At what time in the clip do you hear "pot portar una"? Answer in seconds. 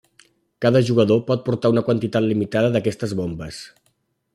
1.29-1.85